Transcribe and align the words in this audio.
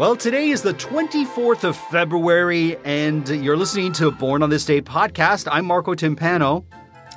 Well, 0.00 0.16
today 0.16 0.48
is 0.48 0.62
the 0.62 0.72
24th 0.72 1.62
of 1.62 1.76
February, 1.76 2.78
and 2.86 3.28
you're 3.28 3.58
listening 3.58 3.92
to 3.92 4.10
Born 4.10 4.42
on 4.42 4.48
This 4.48 4.64
Day 4.64 4.80
podcast. 4.80 5.46
I'm 5.52 5.66
Marco 5.66 5.94
Timpano. 5.94 6.64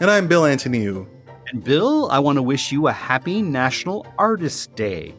And 0.02 0.12
I'm 0.12 0.28
Bill 0.28 0.42
Antoniou. 0.42 1.08
And 1.48 1.64
Bill, 1.64 2.12
I 2.12 2.20
want 2.20 2.40
to 2.40 2.42
wish 2.42 2.74
you 2.74 2.88
a 2.88 2.92
happy 2.92 3.42
National 3.42 4.06
Artist 4.18 4.76
Day. 4.76 5.16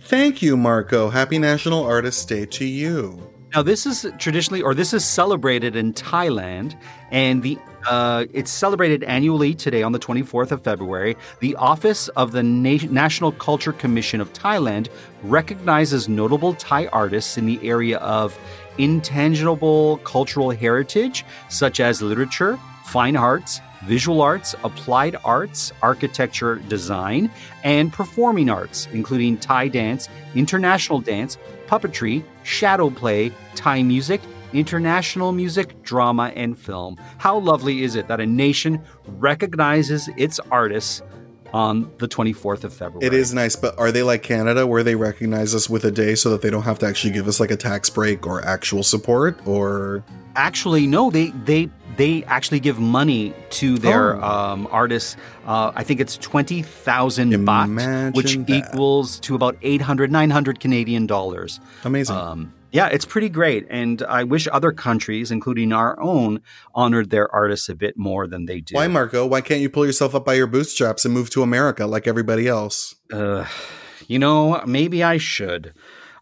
Thank 0.00 0.42
you, 0.42 0.54
Marco. 0.54 1.08
Happy 1.08 1.38
National 1.38 1.82
Artist 1.82 2.28
Day 2.28 2.44
to 2.44 2.66
you. 2.66 3.32
Now, 3.54 3.62
this 3.62 3.86
is 3.86 4.04
traditionally, 4.18 4.60
or 4.60 4.74
this 4.74 4.92
is 4.92 5.06
celebrated 5.06 5.76
in 5.76 5.94
Thailand, 5.94 6.78
and 7.10 7.42
the 7.42 7.58
uh, 7.86 8.26
it's 8.32 8.50
celebrated 8.50 9.02
annually 9.04 9.54
today 9.54 9.82
on 9.82 9.92
the 9.92 9.98
24th 9.98 10.50
of 10.50 10.62
February. 10.62 11.16
The 11.40 11.54
Office 11.56 12.08
of 12.08 12.32
the 12.32 12.42
Na- 12.42 12.88
National 12.90 13.32
Culture 13.32 13.72
Commission 13.72 14.20
of 14.20 14.32
Thailand 14.32 14.88
recognizes 15.22 16.08
notable 16.08 16.54
Thai 16.54 16.86
artists 16.86 17.38
in 17.38 17.46
the 17.46 17.58
area 17.66 17.98
of 17.98 18.38
intangible 18.78 19.98
cultural 19.98 20.50
heritage, 20.50 21.24
such 21.48 21.80
as 21.80 22.02
literature, 22.02 22.58
fine 22.84 23.16
arts, 23.16 23.60
visual 23.84 24.20
arts, 24.22 24.54
applied 24.64 25.16
arts, 25.24 25.72
architecture, 25.82 26.56
design, 26.68 27.30
and 27.64 27.92
performing 27.92 28.48
arts, 28.48 28.88
including 28.92 29.36
Thai 29.36 29.68
dance, 29.68 30.08
international 30.34 31.00
dance, 31.00 31.36
puppetry, 31.66 32.22
shadow 32.44 32.90
play, 32.90 33.32
Thai 33.54 33.82
music, 33.82 34.20
international 34.52 35.32
music, 35.32 35.82
drama, 35.82 36.32
and 36.36 36.58
film. 36.58 36.96
How 37.18 37.38
lovely 37.38 37.82
is 37.82 37.96
it 37.96 38.08
that 38.08 38.20
a 38.20 38.26
nation 38.26 38.82
recognizes 39.06 40.08
its 40.16 40.40
artists 40.50 41.02
on 41.52 41.90
the 41.98 42.08
24th 42.08 42.64
of 42.64 42.72
February? 42.72 43.06
It 43.06 43.12
is 43.12 43.34
nice, 43.34 43.56
but 43.56 43.78
are 43.78 43.92
they 43.92 44.02
like 44.02 44.22
Canada 44.22 44.66
where 44.66 44.82
they 44.82 44.94
recognize 44.94 45.54
us 45.54 45.68
with 45.68 45.84
a 45.84 45.90
day 45.90 46.14
so 46.14 46.30
that 46.30 46.42
they 46.42 46.50
don't 46.50 46.62
have 46.62 46.78
to 46.80 46.86
actually 46.86 47.12
give 47.12 47.28
us 47.28 47.40
like 47.40 47.50
a 47.50 47.56
tax 47.56 47.90
break 47.90 48.26
or 48.26 48.44
actual 48.44 48.82
support 48.82 49.38
or 49.46 50.04
Actually, 50.34 50.86
no, 50.86 51.10
they 51.10 51.28
they 51.44 51.68
they 51.96 52.24
actually 52.24 52.58
give 52.58 52.78
money 52.78 53.34
to 53.50 53.76
their 53.76 54.16
oh. 54.16 54.22
um, 54.22 54.68
artists. 54.70 55.16
Uh, 55.46 55.72
I 55.74 55.84
think 55.84 56.00
it's 56.00 56.16
20,000 56.16 57.32
baht, 57.32 58.14
which 58.14 58.36
that. 58.36 58.48
equals 58.48 59.20
to 59.20 59.34
about 59.34 59.58
800, 59.60 60.10
900 60.10 60.58
Canadian 60.58 61.06
dollars. 61.06 61.60
Amazing. 61.84 62.16
Um, 62.16 62.54
yeah, 62.72 62.88
it's 62.88 63.04
pretty 63.04 63.28
great. 63.28 63.66
And 63.70 64.02
I 64.02 64.24
wish 64.24 64.48
other 64.50 64.72
countries, 64.72 65.30
including 65.30 65.72
our 65.72 66.00
own, 66.00 66.40
honored 66.74 67.10
their 67.10 67.32
artists 67.32 67.68
a 67.68 67.74
bit 67.74 67.96
more 67.96 68.26
than 68.26 68.46
they 68.46 68.60
do. 68.60 68.74
Why, 68.74 68.88
Marco? 68.88 69.26
Why 69.26 69.42
can't 69.42 69.60
you 69.60 69.70
pull 69.70 69.86
yourself 69.86 70.14
up 70.14 70.24
by 70.24 70.34
your 70.34 70.46
bootstraps 70.46 71.04
and 71.04 71.12
move 71.12 71.30
to 71.30 71.42
America 71.42 71.86
like 71.86 72.06
everybody 72.06 72.48
else? 72.48 72.94
Uh, 73.12 73.46
you 74.08 74.18
know, 74.18 74.62
maybe 74.66 75.04
I 75.04 75.18
should. 75.18 75.74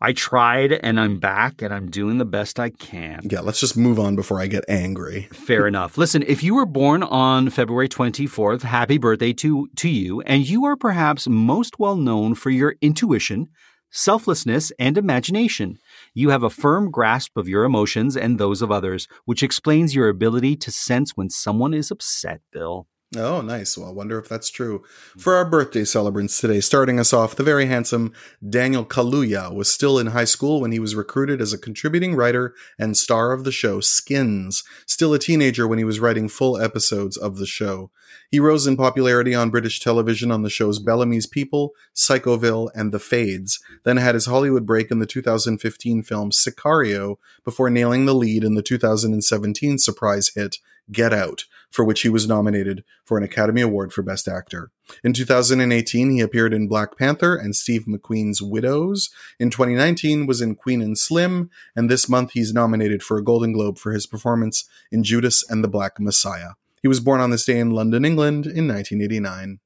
I 0.02 0.12
tried 0.12 0.72
and 0.72 0.98
I'm 0.98 1.18
back 1.18 1.60
and 1.60 1.74
I'm 1.74 1.90
doing 1.90 2.16
the 2.16 2.24
best 2.24 2.58
I 2.58 2.70
can. 2.70 3.20
Yeah, 3.22 3.40
let's 3.40 3.60
just 3.60 3.76
move 3.76 3.98
on 3.98 4.16
before 4.16 4.40
I 4.40 4.46
get 4.46 4.64
angry. 4.66 5.28
Fair 5.32 5.66
enough. 5.66 5.98
Listen, 5.98 6.24
if 6.26 6.42
you 6.42 6.54
were 6.54 6.66
born 6.66 7.02
on 7.02 7.50
February 7.50 7.88
24th, 7.88 8.62
happy 8.62 8.96
birthday 8.96 9.34
to, 9.34 9.68
to 9.76 9.88
you. 9.90 10.22
And 10.22 10.48
you 10.48 10.64
are 10.64 10.76
perhaps 10.76 11.28
most 11.28 11.78
well 11.78 11.96
known 11.96 12.34
for 12.34 12.48
your 12.48 12.76
intuition, 12.80 13.48
selflessness, 13.90 14.72
and 14.78 14.96
imagination. 14.96 15.76
You 16.12 16.30
have 16.30 16.42
a 16.42 16.50
firm 16.50 16.90
grasp 16.90 17.36
of 17.36 17.48
your 17.48 17.64
emotions 17.64 18.16
and 18.16 18.38
those 18.38 18.62
of 18.62 18.72
others, 18.72 19.06
which 19.26 19.44
explains 19.44 19.94
your 19.94 20.08
ability 20.08 20.56
to 20.56 20.72
sense 20.72 21.12
when 21.14 21.30
someone 21.30 21.72
is 21.72 21.90
upset, 21.92 22.40
Bill. 22.52 22.88
Oh, 23.16 23.40
nice. 23.40 23.76
Well, 23.76 23.88
I 23.88 23.92
wonder 23.92 24.20
if 24.20 24.28
that's 24.28 24.50
true. 24.50 24.84
Hmm. 25.14 25.18
For 25.18 25.34
our 25.34 25.44
birthday 25.44 25.84
celebrants 25.84 26.40
today, 26.40 26.60
starting 26.60 27.00
us 27.00 27.12
off, 27.12 27.34
the 27.34 27.42
very 27.42 27.66
handsome 27.66 28.12
Daniel 28.48 28.84
Kaluuya 28.84 29.52
was 29.52 29.68
still 29.68 29.98
in 29.98 30.08
high 30.08 30.24
school 30.24 30.60
when 30.60 30.70
he 30.70 30.78
was 30.78 30.94
recruited 30.94 31.40
as 31.40 31.52
a 31.52 31.58
contributing 31.58 32.14
writer 32.14 32.54
and 32.78 32.96
star 32.96 33.32
of 33.32 33.42
the 33.42 33.50
show 33.50 33.80
Skins, 33.80 34.62
still 34.86 35.12
a 35.12 35.18
teenager 35.18 35.66
when 35.66 35.78
he 35.78 35.84
was 35.84 35.98
writing 35.98 36.28
full 36.28 36.56
episodes 36.60 37.16
of 37.16 37.38
the 37.38 37.46
show. 37.46 37.90
He 38.30 38.38
rose 38.38 38.68
in 38.68 38.76
popularity 38.76 39.34
on 39.34 39.50
British 39.50 39.80
television 39.80 40.30
on 40.30 40.42
the 40.42 40.50
shows 40.50 40.78
Bellamy's 40.78 41.26
People, 41.26 41.72
Psychoville, 41.92 42.70
and 42.76 42.92
The 42.92 43.00
Fades, 43.00 43.58
then 43.82 43.96
had 43.96 44.14
his 44.14 44.26
Hollywood 44.26 44.66
break 44.66 44.92
in 44.92 45.00
the 45.00 45.06
2015 45.06 46.04
film 46.04 46.30
Sicario 46.30 47.16
before 47.44 47.70
nailing 47.70 48.06
the 48.06 48.14
lead 48.14 48.44
in 48.44 48.54
the 48.54 48.62
2017 48.62 49.78
surprise 49.78 50.30
hit 50.36 50.58
Get 50.92 51.12
Out, 51.12 51.44
for 51.70 51.84
which 51.84 52.02
he 52.02 52.08
was 52.08 52.28
nominated 52.28 52.84
for 53.04 53.16
an 53.18 53.24
Academy 53.24 53.60
Award 53.60 53.92
for 53.92 54.02
Best 54.02 54.26
Actor. 54.28 54.70
In 55.04 55.12
2018, 55.12 56.10
he 56.10 56.20
appeared 56.20 56.52
in 56.52 56.68
Black 56.68 56.98
Panther 56.98 57.36
and 57.36 57.54
Steve 57.54 57.84
McQueen's 57.86 58.42
Widows. 58.42 59.10
In 59.38 59.50
2019 59.50 60.26
was 60.26 60.40
in 60.40 60.54
Queen 60.54 60.82
and 60.82 60.98
Slim, 60.98 61.50
and 61.76 61.88
this 61.88 62.08
month 62.08 62.32
he's 62.32 62.52
nominated 62.52 63.02
for 63.02 63.18
a 63.18 63.24
Golden 63.24 63.52
Globe 63.52 63.78
for 63.78 63.92
his 63.92 64.06
performance 64.06 64.68
in 64.90 65.04
Judas 65.04 65.48
and 65.48 65.62
the 65.62 65.68
Black 65.68 66.00
Messiah. 66.00 66.50
He 66.82 66.88
was 66.88 67.00
born 67.00 67.20
on 67.20 67.30
this 67.30 67.44
day 67.44 67.58
in 67.58 67.70
London, 67.70 68.04
England 68.04 68.46
in 68.46 68.66
1989. 68.66 69.60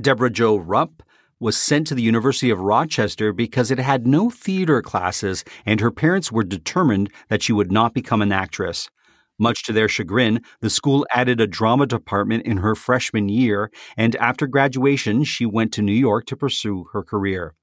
Debra 0.00 0.30
Jo 0.30 0.56
Rupp 0.56 1.02
was 1.40 1.56
sent 1.56 1.86
to 1.86 1.94
the 1.94 2.02
University 2.02 2.50
of 2.50 2.60
Rochester 2.60 3.32
because 3.32 3.70
it 3.70 3.78
had 3.78 4.06
no 4.06 4.28
theater 4.28 4.82
classes 4.82 5.42
and 5.64 5.80
her 5.80 5.90
parents 5.90 6.30
were 6.30 6.44
determined 6.44 7.10
that 7.28 7.42
she 7.42 7.52
would 7.52 7.72
not 7.72 7.94
become 7.94 8.20
an 8.20 8.30
actress. 8.30 8.90
Much 9.40 9.64
to 9.64 9.72
their 9.72 9.88
chagrin, 9.88 10.42
the 10.60 10.68
school 10.70 11.06
added 11.12 11.40
a 11.40 11.46
drama 11.46 11.86
department 11.86 12.44
in 12.44 12.58
her 12.58 12.74
freshman 12.74 13.30
year, 13.30 13.70
and 13.96 14.14
after 14.16 14.46
graduation, 14.46 15.24
she 15.24 15.46
went 15.46 15.72
to 15.72 15.82
New 15.82 15.92
York 15.92 16.26
to 16.26 16.36
pursue 16.36 16.84
her 16.92 17.02
career. 17.02 17.54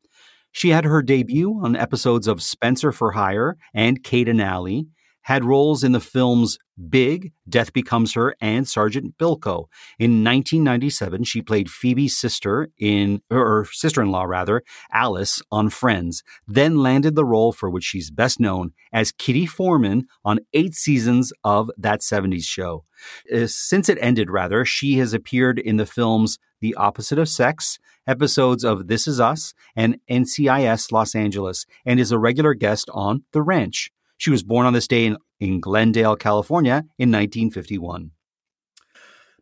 She 0.52 0.70
had 0.70 0.86
her 0.86 1.04
debut 1.04 1.62
on 1.64 1.76
episodes 1.76 2.28
of 2.28 2.42
Spencer 2.42 2.92
for 2.92 3.12
Hire 3.12 3.58
and 3.76 4.04
Kate 4.04 4.28
and 4.28 4.42
Allie, 4.42 4.88
had 5.28 5.44
roles 5.44 5.84
in 5.84 5.92
the 5.92 6.00
films 6.00 6.58
Big, 6.90 7.34
Death 7.50 7.74
Becomes 7.74 8.14
Her, 8.14 8.34
and 8.40 8.66
Sergeant 8.66 9.18
Bilko. 9.18 9.66
In 10.00 10.24
1997, 10.24 11.26
she 11.26 11.42
played 11.42 11.70
Phoebe's 11.70 12.16
sister 12.16 12.70
in, 12.80 13.22
or 13.30 13.68
sister-in-law 13.70 14.24
rather, 14.24 14.64
Alice 14.94 15.42
on 15.52 15.70
Friends, 15.70 16.24
then 16.48 16.78
landed 16.78 17.16
the 17.16 17.26
role 17.26 17.52
for 17.52 17.70
which 17.70 17.84
she's 17.84 18.10
best 18.10 18.40
known 18.40 18.72
as 18.94 19.12
Kitty 19.12 19.46
Forman 19.46 20.08
on 20.24 20.40
eight 20.54 20.76
seasons 20.76 21.34
of 21.44 21.70
That 21.78 22.00
70s 22.00 22.46
Show. 22.46 22.86
Uh, 23.30 23.48
since 23.48 23.90
it 23.90 23.98
ended, 24.00 24.32
rather, 24.32 24.64
she 24.64 24.98
has 25.00 25.14
appeared 25.14 25.60
in 25.60 25.76
the 25.76 25.86
films 25.86 26.40
The 26.62 26.74
Opposite 26.76 27.20
of 27.20 27.28
Sex, 27.28 27.80
episodes 28.08 28.64
of 28.64 28.88
This 28.88 29.08
Is 29.08 29.20
Us, 29.20 29.54
and 29.76 30.00
NCIS 30.10 30.94
Los 30.94 31.16
Angeles, 31.16 31.66
and 31.86 32.00
is 32.00 32.14
a 32.14 32.18
regular 32.18 32.54
guest 32.54 32.90
on 32.94 33.26
The 33.34 33.42
Ranch. 33.42 33.92
She 34.18 34.32
was 34.32 34.44
born 34.44 34.66
on 34.66 34.74
this 34.74 34.88
day 34.88 35.06
in, 35.06 35.18
in 35.40 35.60
Glendale, 35.60 36.16
California 36.16 36.84
in 36.98 37.12
1951. 37.12 38.12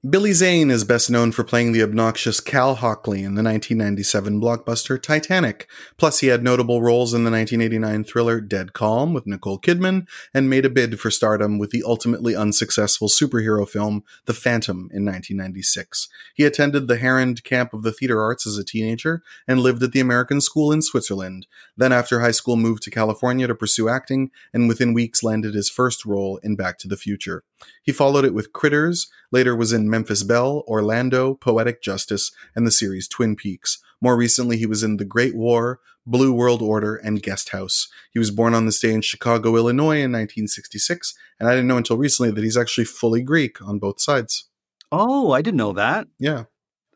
Billy 0.08 0.34
Zane 0.34 0.70
is 0.70 0.84
best 0.84 1.10
known 1.10 1.32
for 1.32 1.44
playing 1.44 1.72
the 1.72 1.82
obnoxious 1.82 2.40
Cal 2.40 2.76
Hockley 2.76 3.20
in 3.20 3.34
the 3.34 3.42
1997 3.42 4.40
blockbuster 4.40 5.02
Titanic. 5.02 5.68
Plus, 5.98 6.20
he 6.20 6.28
had 6.28 6.44
notable 6.44 6.84
roles 6.84 7.16
in 7.16 7.24
the 7.24 7.32
1989 7.32 8.04
thriller 8.04 8.40
Dead 8.40 8.74
Calm 8.74 9.16
with 9.16 9.26
Nicole 9.26 9.58
Kidman 9.58 10.06
and 10.32 10.48
made 10.48 10.64
a 10.64 10.70
bid 10.70 11.00
for 11.00 11.10
stardom 11.10 11.58
with 11.58 11.72
the 11.72 11.82
ultimately 11.84 12.36
unsuccessful 12.36 13.08
superhero 13.08 13.68
film 13.68 14.04
The 14.26 14.36
Phantom 14.36 14.92
in 14.94 15.06
1996. 15.06 16.08
He 16.36 16.44
attended 16.44 16.88
the 16.88 16.98
Harand 16.98 17.44
Camp 17.44 17.74
of 17.74 17.82
the 17.82 17.92
Theater 17.92 18.22
Arts 18.22 18.46
as 18.46 18.60
a 18.60 18.64
teenager 18.64 19.24
and 19.48 19.60
lived 19.60 19.82
at 19.82 19.92
the 19.92 20.02
American 20.02 20.40
School 20.40 20.72
in 20.72 20.84
Switzerland. 20.84 21.48
Then, 21.76 21.92
after 21.92 22.20
high 22.20 22.30
school, 22.30 22.58
moved 22.58 22.84
to 22.84 22.92
California 22.92 23.48
to 23.48 23.56
pursue 23.56 23.90
acting 23.90 24.30
and 24.54 24.68
within 24.68 24.94
weeks 24.94 25.24
landed 25.24 25.56
his 25.56 25.72
first 25.72 26.06
role 26.06 26.38
in 26.44 26.56
Back 26.56 26.78
to 26.80 26.88
the 26.88 26.98
Future. 26.98 27.44
He 27.84 27.92
followed 27.92 28.26
it 28.26 28.34
with 28.34 28.54
Critters, 28.54 29.08
later 29.32 29.56
was 29.56 29.72
in 29.72 29.90
Memphis 29.90 30.24
Belle, 30.24 30.64
Orlando, 30.68 31.36
Poetic 31.36 31.82
Justice, 31.82 32.32
and 32.56 32.66
the 32.66 32.72
series 32.72 33.08
Twin 33.08 33.36
Peaks. 33.36 33.80
More 34.02 34.18
recently, 34.18 34.58
he 34.58 34.66
was 34.66 34.84
in 34.84 34.98
The 34.98 35.06
Great 35.06 35.36
War, 35.36 35.80
Blue 36.06 36.34
World 36.34 36.62
Order, 36.62 36.96
and 36.96 37.24
Guest 37.24 37.50
House. 37.50 37.88
He 38.12 38.20
was 38.20 38.32
born 38.32 38.54
on 38.54 38.66
this 38.66 38.80
day 38.80 38.94
in 38.94 39.02
Chicago, 39.02 39.56
Illinois 39.56 39.98
in 39.98 40.12
1966, 40.12 41.16
and 41.40 41.50
I 41.50 41.54
didn't 41.54 41.68
know 41.68 41.78
until 41.78 41.98
recently 41.98 42.32
that 42.32 42.44
he's 42.44 42.58
actually 42.58 42.86
fully 42.86 43.24
Greek 43.24 43.62
on 43.62 43.80
both 43.80 44.00
sides. 44.00 44.50
Oh, 44.92 45.32
I 45.32 45.42
didn't 45.42 45.58
know 45.58 45.74
that. 45.74 46.08
Yeah. 46.20 46.44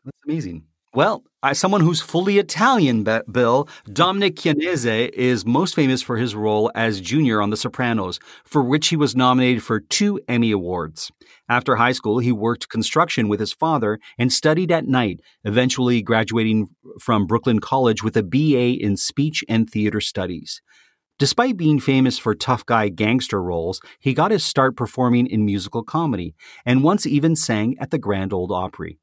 That's 0.04 0.16
amazing. 0.24 0.64
Well, 0.94 1.24
as 1.42 1.58
someone 1.58 1.80
who's 1.80 2.02
fully 2.02 2.38
Italian, 2.38 3.02
Bill, 3.02 3.66
Dominic 3.90 4.36
Chianese 4.36 5.08
is 5.14 5.46
most 5.46 5.74
famous 5.74 6.02
for 6.02 6.18
his 6.18 6.34
role 6.34 6.70
as 6.74 7.00
Junior 7.00 7.40
on 7.40 7.48
The 7.48 7.56
Sopranos, 7.56 8.20
for 8.44 8.62
which 8.62 8.88
he 8.88 8.96
was 8.96 9.16
nominated 9.16 9.62
for 9.62 9.80
two 9.80 10.20
Emmy 10.28 10.50
Awards. 10.50 11.10
After 11.48 11.76
high 11.76 11.92
school, 11.92 12.18
he 12.18 12.30
worked 12.30 12.68
construction 12.68 13.26
with 13.26 13.40
his 13.40 13.54
father 13.54 13.98
and 14.18 14.30
studied 14.30 14.70
at 14.70 14.86
night, 14.86 15.20
eventually 15.42 16.02
graduating 16.02 16.68
from 17.00 17.26
Brooklyn 17.26 17.58
College 17.58 18.02
with 18.02 18.18
a 18.18 18.22
BA 18.22 18.84
in 18.84 18.98
Speech 18.98 19.42
and 19.48 19.68
Theater 19.68 20.00
Studies. 20.00 20.60
Despite 21.18 21.56
being 21.56 21.80
famous 21.80 22.18
for 22.18 22.34
tough 22.34 22.66
guy 22.66 22.88
gangster 22.90 23.42
roles, 23.42 23.80
he 23.98 24.12
got 24.12 24.30
his 24.30 24.44
start 24.44 24.76
performing 24.76 25.26
in 25.26 25.46
musical 25.46 25.82
comedy, 25.82 26.34
and 26.66 26.84
once 26.84 27.06
even 27.06 27.34
sang 27.34 27.76
at 27.78 27.90
the 27.90 27.98
Grand 27.98 28.32
Old 28.34 28.52
Opry. 28.52 28.98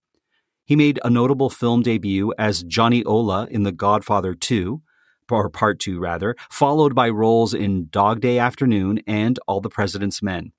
He 0.68 0.76
made 0.76 1.00
a 1.02 1.10
notable 1.10 1.50
film 1.50 1.82
debut 1.82 2.34
as 2.38 2.62
Johnny 2.62 3.02
Ola 3.06 3.48
in 3.50 3.64
The 3.64 3.72
Godfather 3.72 4.36
2, 4.36 4.82
or 5.32 5.50
part 5.50 5.80
two 5.80 5.98
rather, 5.98 6.36
followed 6.52 6.94
by 6.94 7.08
roles 7.08 7.54
in 7.54 7.88
Dog 7.90 8.20
Day 8.20 8.38
Afternoon 8.38 9.00
and 9.08 9.40
All 9.48 9.62
the 9.62 9.70
President's 9.70 10.22
Men. 10.22 10.52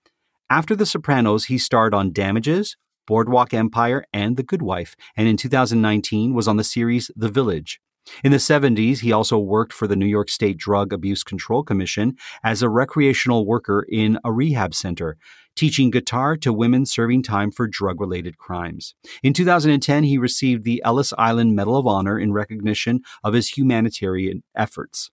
After 0.49 0.75
The 0.75 0.87
Sopranos, 0.87 1.45
he 1.45 1.59
starred 1.59 1.93
on 1.93 2.15
Damages, 2.15 2.79
Boardwalk 3.07 3.53
Empire, 3.53 4.03
and 4.11 4.39
The 4.39 4.43
Good 4.43 4.63
Wife, 4.63 4.97
and 5.15 5.29
in 5.29 5.37
2019 5.37 6.33
was 6.33 6.49
on 6.49 6.57
the 6.57 6.65
series 6.65 7.11
The 7.15 7.29
Village. 7.29 7.79
In 8.25 8.33
the 8.33 8.39
70s, 8.39 9.01
he 9.01 9.13
also 9.13 9.39
worked 9.39 9.73
for 9.73 9.87
the 9.87 9.97
New 9.97 10.07
York 10.07 10.29
State 10.29 10.57
Drug 10.57 10.93
Abuse 10.93 11.23
Control 11.23 11.63
Commission 11.63 12.17
as 12.43 12.63
a 12.63 12.69
recreational 12.69 13.47
worker 13.47 13.87
in 13.89 14.19
a 14.25 14.33
rehab 14.33 14.75
center, 14.75 15.17
teaching 15.57 15.91
guitar 15.91 16.37
to 16.37 16.53
women 16.53 16.87
serving 16.87 17.23
time 17.23 17.51
for 17.51 17.67
drug 17.67 18.01
related 18.01 18.39
crimes. 18.39 18.95
In 19.23 19.33
2010, 19.33 20.05
he 20.05 20.19
received 20.19 20.65
the 20.65 20.83
Ellis 20.85 21.13
Island 21.19 21.57
Medal 21.57 21.77
of 21.77 21.87
Honor 21.87 22.19
in 22.19 22.33
recognition 22.33 23.01
of 23.25 23.35
his 23.35 23.57
humanitarian 23.57 24.43
efforts. 24.55 25.11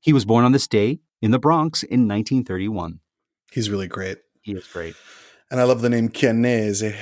He 0.00 0.12
was 0.12 0.24
born 0.24 0.44
on 0.44 0.52
this 0.52 0.66
day 0.66 1.00
in 1.20 1.30
the 1.30 1.38
Bronx 1.38 1.82
in 1.82 2.08
1931. 2.08 3.00
He's 3.52 3.70
really 3.70 3.88
great. 3.88 4.18
He 4.42 4.52
is 4.52 4.66
great. 4.66 4.94
And 5.50 5.60
I 5.60 5.64
love 5.64 5.80
the 5.80 5.90
name 5.90 6.08
Chianese. 6.08 6.96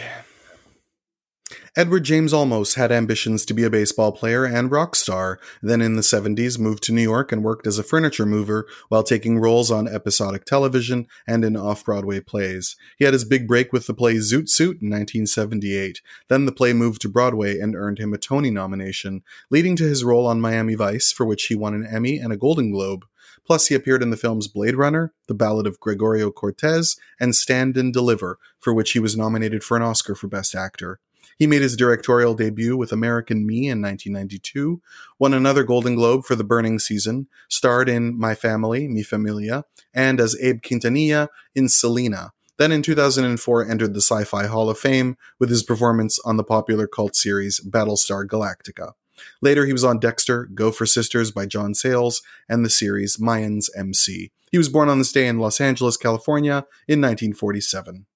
Edward 1.75 2.05
James 2.05 2.35
Olmos 2.35 2.75
had 2.75 2.93
ambitions 2.93 3.47
to 3.47 3.55
be 3.55 3.65
a 3.65 3.71
baseball 3.71 4.13
player 4.13 4.45
and 4.45 4.71
rock 4.71 4.95
star, 4.95 5.41
then 5.63 5.81
in 5.81 5.97
the 5.97 6.03
70s 6.03 6.59
moved 6.59 6.83
to 6.83 6.93
New 6.93 7.01
York 7.01 7.33
and 7.33 7.43
worked 7.43 7.67
as 7.67 7.79
a 7.79 7.83
furniture 7.83 8.27
mover 8.27 8.67
while 8.91 9.03
taking 9.03 9.39
roles 9.39 9.71
on 9.71 9.89
episodic 9.89 10.45
television 10.45 11.07
and 11.27 11.47
in 11.47 11.57
off-Broadway 11.57 12.21
plays. 12.21 12.77
He 12.99 13.07
had 13.07 13.15
his 13.15 13.25
big 13.25 13.49
break 13.49 13.73
with 13.73 13.87
the 13.87 13.95
play 13.95 14.17
Zoot 14.17 14.51
Suit 14.51 14.83
in 14.83 14.91
1978. 14.91 16.03
Then 16.29 16.45
the 16.45 16.53
play 16.53 16.75
moved 16.75 17.01
to 17.03 17.09
Broadway 17.09 17.59
and 17.59 17.75
earned 17.75 17.99
him 17.99 18.13
a 18.13 18.19
Tony 18.19 18.51
nomination, 18.51 19.23
leading 19.51 19.75
to 19.77 19.85
his 19.85 20.05
role 20.05 20.27
on 20.27 20.43
Miami 20.43 20.75
Vice, 20.75 21.11
for 21.11 21.25
which 21.25 21.47
he 21.47 21.55
won 21.55 21.73
an 21.73 21.87
Emmy 21.87 22.19
and 22.19 22.35
a 22.35 22.37
Golden 22.37 22.71
Globe. 22.71 23.07
Plus, 23.47 23.69
he 23.69 23.75
appeared 23.75 24.03
in 24.03 24.11
the 24.11 24.19
films 24.19 24.47
Blade 24.47 24.77
Runner, 24.77 25.15
The 25.27 25.33
Ballad 25.33 25.67
of 25.67 25.81
Gregorio 25.81 26.31
Cortez, 26.31 26.97
and 27.19 27.35
Stand 27.35 27.79
and 27.79 27.95
Deliver, 27.95 28.39
for 28.61 28.75
which 28.75 28.93
he 28.93 28.99
was 28.99 29.17
nominated 29.17 29.65
for 29.65 29.79
an 29.79 29.83
Oscar 29.83 30.15
for 30.15 30.29
Best 30.29 30.55
Actor. 30.55 31.01
He 31.43 31.49
made 31.49 31.63
his 31.63 31.77
directorial 31.77 32.35
debut 32.35 32.77
with 32.77 32.93
American 32.93 33.45
Me 33.45 33.69
in 33.69 33.83
1992, 33.83 34.81
won 35.19 35.35
another 35.35 35.65
Golden 35.65 35.97
Globe 35.97 36.25
for 36.25 36.37
The 36.37 36.45
Burning 36.45 36.79
Season, 36.79 37.27
starred 37.49 37.89
in 37.89 38.17
My 38.17 38.37
Family, 38.37 38.87
Mi 38.87 39.03
Familia, 39.03 39.65
and 39.93 40.21
as 40.21 40.37
Abe 40.41 40.63
Quintanilla 40.63 41.27
in 41.53 41.69
Selena. 41.69 42.31
Then 42.59 42.71
in 42.71 42.81
2004 42.81 43.69
entered 43.69 43.93
the 43.93 44.01
Sci-Fi 44.01 44.47
Hall 44.47 44.71
of 44.71 44.79
Fame 44.79 45.17
with 45.41 45.51
his 45.51 45.65
performance 45.65 46.21
on 46.25 46.37
the 46.37 46.45
popular 46.45 46.87
cult 46.87 47.17
series 47.17 47.59
Battlestar 47.59 48.25
Galactica. 48.25 48.93
Later, 49.41 49.67
he 49.67 49.73
was 49.73 49.83
on 49.83 49.99
Dexter, 49.99 50.45
Go 50.45 50.71
for 50.71 50.87
Sisters 50.87 51.33
by 51.33 51.47
John 51.47 51.75
Sayles, 51.75 52.23
and 52.49 52.65
the 52.65 52.71
series 52.71 53.17
Mayans 53.17 53.69
MC. 53.77 54.31
He 54.53 54.59
was 54.59 54.69
born 54.69 54.89
on 54.89 54.99
this 54.99 55.11
day 55.11 55.27
in 55.27 55.41
Los 55.41 55.61
Angeles, 55.61 55.97
California 55.97 56.67
in 56.87 57.01
1947. 57.01 58.07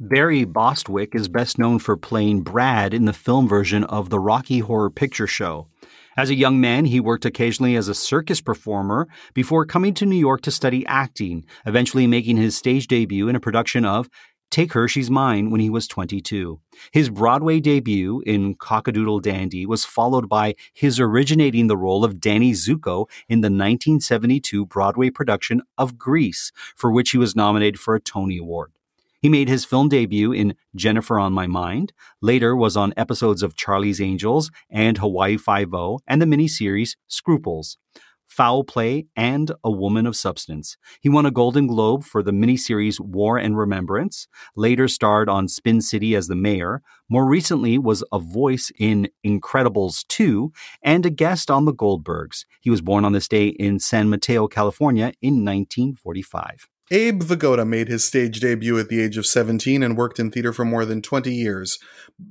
Barry 0.00 0.44
Bostwick 0.44 1.12
is 1.12 1.26
best 1.26 1.58
known 1.58 1.80
for 1.80 1.96
playing 1.96 2.42
Brad 2.42 2.94
in 2.94 3.06
the 3.06 3.12
film 3.12 3.48
version 3.48 3.82
of 3.82 4.10
the 4.10 4.20
Rocky 4.20 4.60
Horror 4.60 4.90
Picture 4.90 5.26
Show. 5.26 5.66
As 6.16 6.30
a 6.30 6.36
young 6.36 6.60
man, 6.60 6.84
he 6.84 7.00
worked 7.00 7.24
occasionally 7.24 7.74
as 7.74 7.88
a 7.88 7.96
circus 7.96 8.40
performer 8.40 9.08
before 9.34 9.66
coming 9.66 9.94
to 9.94 10.06
New 10.06 10.14
York 10.14 10.40
to 10.42 10.52
study 10.52 10.86
acting, 10.86 11.44
eventually 11.66 12.06
making 12.06 12.36
his 12.36 12.56
stage 12.56 12.86
debut 12.86 13.26
in 13.28 13.34
a 13.34 13.40
production 13.40 13.84
of 13.84 14.08
Take 14.52 14.72
Her, 14.74 14.86
She's 14.86 15.10
Mine 15.10 15.50
when 15.50 15.60
he 15.60 15.68
was 15.68 15.88
22. 15.88 16.60
His 16.92 17.10
Broadway 17.10 17.58
debut 17.58 18.22
in 18.24 18.54
Cockadoodle 18.54 19.22
Dandy 19.22 19.66
was 19.66 19.84
followed 19.84 20.28
by 20.28 20.54
his 20.72 21.00
originating 21.00 21.66
the 21.66 21.76
role 21.76 22.04
of 22.04 22.20
Danny 22.20 22.52
Zuko 22.52 23.06
in 23.28 23.40
the 23.40 23.46
1972 23.46 24.64
Broadway 24.64 25.10
production 25.10 25.60
of 25.76 25.98
Grease, 25.98 26.52
for 26.76 26.92
which 26.92 27.10
he 27.10 27.18
was 27.18 27.34
nominated 27.34 27.80
for 27.80 27.96
a 27.96 28.00
Tony 28.00 28.38
Award. 28.38 28.70
He 29.20 29.28
made 29.28 29.48
his 29.48 29.64
film 29.64 29.88
debut 29.88 30.32
in 30.32 30.54
Jennifer 30.76 31.18
on 31.18 31.32
My 31.32 31.46
Mind, 31.46 31.92
later 32.22 32.54
was 32.54 32.76
on 32.76 32.94
episodes 32.96 33.42
of 33.42 33.56
Charlie's 33.56 34.00
Angels 34.00 34.50
and 34.70 34.98
Hawaii 34.98 35.36
Five-O 35.36 35.98
and 36.06 36.22
the 36.22 36.26
miniseries 36.26 36.96
Scruples. 37.08 37.78
Foul 38.28 38.62
Play, 38.62 39.06
and 39.16 39.50
A 39.64 39.70
Woman 39.70 40.06
of 40.06 40.14
Substance. 40.14 40.76
He 41.00 41.08
won 41.08 41.26
a 41.26 41.30
Golden 41.30 41.66
Globe 41.66 42.04
for 42.04 42.22
the 42.22 42.30
miniseries 42.30 43.00
War 43.00 43.38
and 43.38 43.56
Remembrance, 43.56 44.28
later 44.54 44.86
starred 44.86 45.28
on 45.28 45.48
Spin 45.48 45.80
City 45.80 46.14
as 46.14 46.28
the 46.28 46.36
mayor, 46.36 46.82
more 47.08 47.26
recently 47.26 47.78
was 47.78 48.04
a 48.12 48.18
voice 48.18 48.70
in 48.78 49.08
Incredibles 49.26 50.06
2, 50.08 50.52
and 50.82 51.06
a 51.06 51.10
guest 51.10 51.50
on 51.50 51.64
The 51.64 51.74
Goldbergs. 51.74 52.44
He 52.60 52.70
was 52.70 52.82
born 52.82 53.04
on 53.04 53.12
this 53.12 53.28
day 53.28 53.48
in 53.48 53.78
San 53.78 54.10
Mateo, 54.10 54.46
California 54.46 55.12
in 55.22 55.44
1945. 55.44 56.68
Abe 56.90 57.22
Vigoda 57.22 57.66
made 57.66 57.88
his 57.88 58.04
stage 58.06 58.40
debut 58.40 58.78
at 58.78 58.88
the 58.88 59.02
age 59.02 59.18
of 59.18 59.26
17 59.26 59.82
and 59.82 59.94
worked 59.94 60.18
in 60.18 60.30
theater 60.30 60.54
for 60.54 60.64
more 60.64 60.86
than 60.86 61.02
20 61.02 61.30
years, 61.30 61.78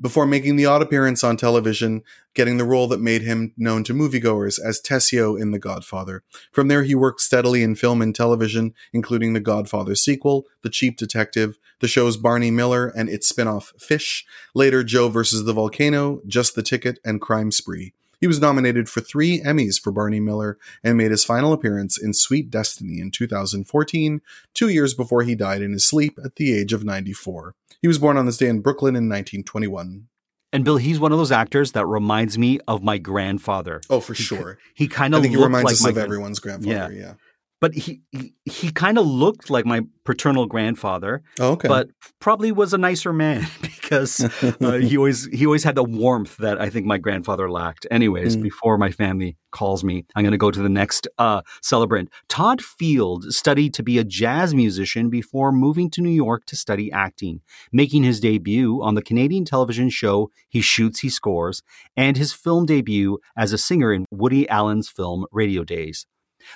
before 0.01 0.25
making 0.25 0.55
the 0.55 0.65
odd 0.65 0.81
appearance 0.81 1.23
on 1.23 1.37
television, 1.37 2.01
getting 2.33 2.57
the 2.57 2.63
role 2.63 2.87
that 2.87 2.99
made 2.99 3.21
him 3.21 3.53
known 3.55 3.83
to 3.83 3.93
moviegoers 3.93 4.59
as 4.59 4.81
Tessio 4.81 5.39
in 5.39 5.51
The 5.51 5.59
Godfather. 5.59 6.23
From 6.51 6.69
there, 6.69 6.81
he 6.81 6.95
worked 6.95 7.21
steadily 7.21 7.61
in 7.61 7.75
film 7.75 8.01
and 8.01 8.15
television, 8.15 8.73
including 8.91 9.33
The 9.33 9.39
Godfather 9.39 9.93
sequel, 9.93 10.47
The 10.63 10.71
Cheap 10.71 10.97
Detective, 10.97 11.59
the 11.79 11.87
shows 11.87 12.17
Barney 12.17 12.49
Miller 12.49 12.87
and 12.87 13.09
its 13.09 13.29
spin-off 13.29 13.73
Fish, 13.77 14.25
later 14.55 14.83
Joe 14.83 15.09
vs. 15.09 15.45
the 15.45 15.53
Volcano, 15.53 16.21
Just 16.25 16.55
the 16.55 16.63
Ticket, 16.63 16.97
and 17.05 17.21
Crime 17.21 17.51
Spree. 17.51 17.93
He 18.19 18.27
was 18.27 18.41
nominated 18.41 18.89
for 18.89 19.01
three 19.01 19.41
Emmys 19.41 19.79
for 19.79 19.91
Barney 19.91 20.19
Miller 20.19 20.57
and 20.83 20.97
made 20.97 21.11
his 21.11 21.23
final 21.23 21.53
appearance 21.53 22.01
in 22.01 22.13
Sweet 22.13 22.49
Destiny 22.49 22.99
in 22.99 23.11
2014, 23.11 24.21
two 24.53 24.69
years 24.69 24.93
before 24.93 25.23
he 25.23 25.35
died 25.35 25.61
in 25.61 25.71
his 25.71 25.87
sleep 25.87 26.17
at 26.23 26.35
the 26.35 26.57
age 26.57 26.73
of 26.73 26.83
94. 26.83 27.53
He 27.81 27.87
was 27.87 27.99
born 27.99 28.17
on 28.17 28.25
this 28.25 28.37
day 28.37 28.47
in 28.47 28.61
Brooklyn 28.61 28.95
in 28.95 29.07
1921. 29.07 30.07
And 30.53 30.63
Bill, 30.63 30.77
he's 30.77 30.99
one 30.99 31.11
of 31.11 31.17
those 31.17 31.31
actors 31.31 31.73
that 31.73 31.85
reminds 31.85 32.37
me 32.37 32.59
of 32.67 32.81
my 32.81 32.97
grandfather. 32.97 33.81
Oh, 33.89 33.99
for 33.99 34.15
sure. 34.15 34.57
He, 34.73 34.85
he 34.85 34.87
kind 34.87 35.13
of. 35.13 35.23
I 35.23 35.27
reminds 35.27 35.65
like 35.65 35.73
us 35.73 35.85
of 35.85 35.97
everyone's 35.97 36.39
grandfather. 36.39 36.91
Yeah. 36.93 36.99
yeah 36.99 37.13
but 37.59 37.73
he 37.73 38.01
he, 38.11 38.33
he 38.45 38.71
kind 38.71 38.97
of 38.97 39.05
looked 39.05 39.49
like 39.49 39.65
my 39.65 39.81
paternal 40.03 40.45
grandfather. 40.45 41.23
Oh, 41.39 41.53
okay. 41.53 41.67
But 41.67 41.89
probably 42.19 42.51
was 42.51 42.73
a 42.73 42.77
nicer 42.77 43.11
man 43.11 43.47
because 43.87 44.21
uh, 44.61 44.73
he 44.73 44.97
always 44.97 45.25
he 45.27 45.45
always 45.45 45.63
had 45.63 45.75
the 45.75 45.83
warmth 45.83 46.37
that 46.37 46.59
I 46.59 46.69
think 46.69 46.85
my 46.85 46.97
grandfather 46.97 47.49
lacked. 47.49 47.87
Anyways, 47.89 48.35
mm. 48.35 48.43
before 48.43 48.77
my 48.77 48.91
family 48.91 49.37
calls 49.51 49.83
me, 49.83 50.05
I'm 50.15 50.23
going 50.23 50.33
to 50.33 50.37
go 50.37 50.51
to 50.51 50.61
the 50.61 50.69
next 50.69 51.07
uh, 51.17 51.41
celebrant. 51.61 52.09
Todd 52.27 52.61
Field 52.61 53.33
studied 53.33 53.73
to 53.75 53.83
be 53.83 53.97
a 53.97 54.03
jazz 54.03 54.53
musician 54.53 55.09
before 55.09 55.51
moving 55.51 55.89
to 55.91 56.01
New 56.01 56.09
York 56.09 56.45
to 56.47 56.55
study 56.55 56.91
acting, 56.91 57.41
making 57.71 58.03
his 58.03 58.19
debut 58.19 58.81
on 58.83 58.95
the 58.95 59.01
Canadian 59.01 59.45
television 59.45 59.89
show 59.89 60.29
He 60.49 60.61
Shoots, 60.61 60.99
He 60.99 61.09
Scores, 61.09 61.63
and 61.95 62.17
his 62.17 62.33
film 62.33 62.65
debut 62.65 63.19
as 63.37 63.53
a 63.53 63.57
singer 63.57 63.93
in 63.93 64.05
Woody 64.11 64.49
Allen's 64.49 64.89
film 64.89 65.25
Radio 65.31 65.63
Days. 65.63 66.05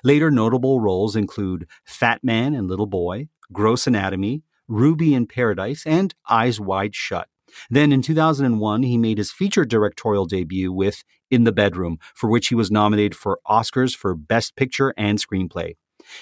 Later 0.03 0.31
notable 0.31 0.79
roles 0.79 1.15
include 1.15 1.67
Fat 1.85 2.23
Man 2.23 2.53
and 2.53 2.67
Little 2.67 2.85
Boy, 2.85 3.27
Gross 3.51 3.88
Anatomy, 3.88 4.43
Ruby 4.68 5.13
in 5.13 5.27
Paradise, 5.27 5.86
and 5.86 6.13
Eyes 6.30 6.60
Wide 6.60 6.96
Shut. 6.96 7.27
Then 7.70 7.91
in 7.91 8.01
2001, 8.01 8.84
he 8.84 8.98
made 8.98 9.18
his 9.18 9.32
feature 9.32 9.65
directorial 9.65 10.25
debut 10.25 10.72
with 10.72 11.03
In 11.30 11.44
the 11.44 11.51
Bedroom, 11.51 11.98
for 12.15 12.30
which 12.30 12.48
he 12.48 12.56
was 12.56 12.72
nominated 12.72 13.15
for 13.15 13.39
Oscars 13.48 13.96
for 13.96 14.15
Best 14.15 14.56
Picture 14.56 14.94
and 14.98 15.20
Screenplay. 15.20 15.74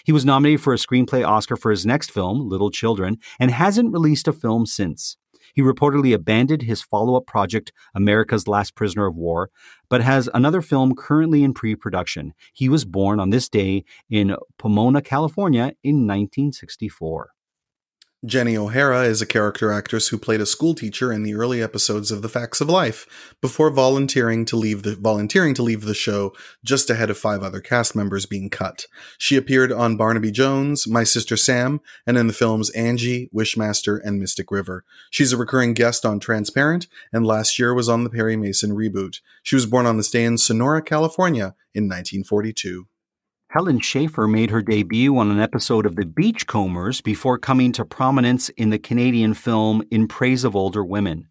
He 0.04 0.12
was 0.12 0.26
nominated 0.26 0.62
for 0.62 0.74
a 0.74 0.78
screenplay 0.78 1.26
Oscar 1.26 1.56
for 1.56 1.72
his 1.72 1.86
next 1.86 2.12
film, 2.12 2.48
Little 2.48 2.72
Children, 2.72 3.18
and 3.40 3.52
hasn't 3.52 3.94
released 3.94 4.28
a 4.28 4.34
film 4.34 4.66
since. 4.66 5.18
He 5.56 5.62
reportedly 5.62 6.14
abandoned 6.14 6.64
his 6.64 6.82
follow 6.82 7.16
up 7.16 7.26
project, 7.26 7.72
America's 7.96 8.48
Last 8.48 8.76
Prisoner 8.76 9.08
of 9.08 9.16
War, 9.16 9.50
but 9.90 10.02
has 10.02 10.30
another 10.34 10.62
film 10.62 10.96
currently 10.96 11.44
in 11.44 11.54
pre 11.54 11.76
production. 11.76 12.34
He 12.54 12.70
was 12.70 12.86
born 12.86 13.20
on 13.20 13.30
this 13.30 13.50
day 13.50 13.84
in 14.10 14.36
Pomona, 14.58 15.02
California 15.02 15.74
in 15.84 16.06
1964. 16.08 17.32
Jenny 18.26 18.58
O'Hara 18.58 19.04
is 19.04 19.22
a 19.22 19.26
character 19.26 19.72
actress 19.72 20.10
who 20.10 20.18
played 20.18 20.42
a 20.42 20.46
schoolteacher 20.46 21.14
in 21.14 21.24
the 21.24 21.36
early 21.36 21.64
episodes 21.64 22.12
of 22.12 22.22
The 22.22 22.28
Facts 22.28 22.60
of 22.60 22.68
Life 22.68 23.34
before 23.40 23.70
volunteering 23.70 24.44
to 24.44 24.58
leave 24.58 24.84
the 24.84 24.98
volunteering 24.98 25.54
to 25.54 25.64
leave 25.64 25.84
the 25.84 25.94
show 25.94 26.34
just 26.62 26.90
ahead 26.90 27.10
of 27.10 27.18
five 27.18 27.44
other 27.44 27.62
cast 27.62 27.96
members 27.96 28.26
being 28.26 28.50
cut. 28.50 28.88
She 29.18 29.38
appeared 29.38 29.72
on 29.72 29.96
Barnaby 29.96 30.32
Jones, 30.32 30.86
My 30.86 31.06
Sister 31.06 31.38
Sam, 31.38 31.80
and 32.06 32.18
in 32.18 32.28
the 32.28 32.34
films 32.34 32.70
Angie, 32.72 33.30
Wishmaster, 33.34 34.02
and 34.04 34.20
Mystic 34.20 34.52
River. 34.52 34.84
She's 35.10 35.32
a 35.32 35.38
recurring 35.38 35.74
guest 35.74 36.06
on 36.06 36.20
Transparent 36.20 36.88
and 37.14 37.26
last 37.26 37.58
year 37.58 37.74
was 37.74 37.88
on 37.88 38.04
the 38.04 38.10
Perry 38.10 38.36
Mason 38.36 38.72
reboot. 38.72 39.22
She 39.44 39.56
was 39.56 39.66
born 39.66 39.86
on 39.86 39.96
this 39.96 40.12
day 40.12 40.26
in 40.26 40.38
Sonora, 40.38 40.82
California 40.82 41.56
in 41.74 41.86
1942. 41.86 42.89
Helen 43.50 43.80
Shaver 43.80 44.28
made 44.28 44.52
her 44.52 44.62
debut 44.62 45.18
on 45.18 45.32
an 45.32 45.40
episode 45.40 45.88
of 45.88 45.96
The 45.96 46.06
Beachcombers 46.06 47.02
before 47.02 47.40
coming 47.40 47.72
to 47.72 47.84
prominence 47.84 48.50
in 48.50 48.70
the 48.70 48.78
Canadian 48.78 49.34
film 49.34 49.82
In 49.90 50.08
Praise 50.08 50.44
of 50.44 50.56
Older 50.56 50.86
Women. 50.86 51.28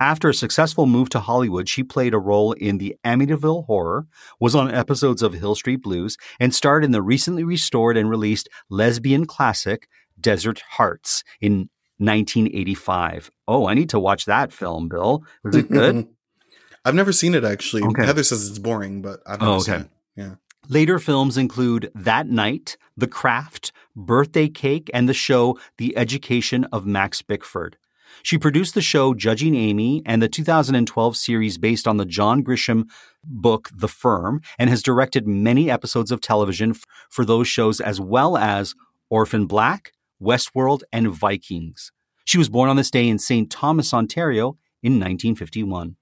After 0.00 0.28
a 0.30 0.34
successful 0.34 0.86
move 0.86 1.10
to 1.10 1.20
Hollywood, 1.20 1.68
she 1.68 1.84
played 1.84 2.12
a 2.12 2.18
role 2.18 2.52
in 2.54 2.78
the 2.78 2.96
Amityville 3.06 3.66
Horror, 3.66 4.06
was 4.40 4.56
on 4.56 4.68
episodes 4.74 5.22
of 5.22 5.34
Hill 5.34 5.54
Street 5.54 5.80
Blues, 5.82 6.16
and 6.40 6.52
starred 6.52 6.84
in 6.84 6.90
the 6.90 7.02
recently 7.02 7.44
restored 7.44 7.96
and 7.96 8.10
released 8.10 8.48
lesbian 8.68 9.24
classic 9.26 9.86
Desert 10.20 10.62
Hearts 10.70 11.22
in 11.40 11.68
1985. 11.98 13.30
Oh, 13.46 13.68
I 13.68 13.74
need 13.74 13.90
to 13.90 14.00
watch 14.00 14.24
that 14.24 14.52
film, 14.52 14.88
Bill. 14.88 15.22
Was 15.44 15.54
it 15.54 15.70
good? 15.70 16.08
I've 16.84 16.94
never 16.96 17.12
seen 17.12 17.34
it 17.36 17.44
actually. 17.44 17.82
Okay. 17.82 18.06
Heather 18.06 18.24
says 18.24 18.48
it's 18.48 18.58
boring, 18.58 19.02
but 19.02 19.20
I've 19.24 19.38
never 19.38 19.52
Oh, 19.52 19.58
seen 19.60 19.74
it. 19.74 19.88
Yeah. 20.16 20.34
Later 20.68 20.98
films 20.98 21.36
include 21.36 21.90
That 21.94 22.28
Night, 22.28 22.76
The 22.96 23.08
Craft, 23.08 23.72
Birthday 23.96 24.48
Cake, 24.48 24.90
and 24.94 25.08
the 25.08 25.14
show 25.14 25.58
The 25.78 25.96
Education 25.96 26.64
of 26.72 26.86
Max 26.86 27.22
Bickford. 27.22 27.76
She 28.22 28.38
produced 28.38 28.74
the 28.74 28.82
show 28.82 29.14
Judging 29.14 29.54
Amy 29.54 30.02
and 30.04 30.22
the 30.22 30.28
2012 30.28 31.16
series 31.16 31.58
based 31.58 31.88
on 31.88 31.96
the 31.96 32.04
John 32.04 32.44
Grisham 32.44 32.84
book 33.24 33.70
The 33.74 33.88
Firm 33.88 34.42
and 34.58 34.70
has 34.70 34.82
directed 34.82 35.26
many 35.26 35.70
episodes 35.70 36.10
of 36.10 36.20
television 36.20 36.74
for 37.08 37.24
those 37.24 37.48
shows 37.48 37.80
as 37.80 38.00
well 38.00 38.36
as 38.36 38.74
Orphan 39.08 39.46
Black, 39.46 39.92
Westworld, 40.22 40.82
and 40.92 41.08
Vikings. 41.08 41.92
She 42.24 42.38
was 42.38 42.48
born 42.48 42.68
on 42.68 42.76
this 42.76 42.90
day 42.90 43.08
in 43.08 43.18
St. 43.18 43.50
Thomas, 43.50 43.92
Ontario 43.92 44.56
in 44.82 44.94
1951. 44.94 45.96